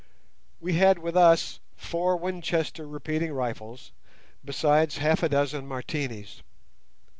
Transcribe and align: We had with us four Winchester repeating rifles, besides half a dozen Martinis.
We 0.59 0.73
had 0.77 0.97
with 0.97 1.15
us 1.15 1.59
four 1.75 2.17
Winchester 2.17 2.87
repeating 2.87 3.33
rifles, 3.33 3.91
besides 4.43 4.97
half 4.97 5.21
a 5.21 5.29
dozen 5.29 5.67
Martinis. 5.67 6.41